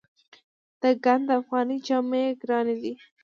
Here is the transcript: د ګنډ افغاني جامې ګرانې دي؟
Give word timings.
د 0.81 0.83
ګنډ 1.03 1.27
افغاني 1.39 1.77
جامې 1.87 2.23
ګرانې 2.41 2.75
دي؟ 2.81 2.93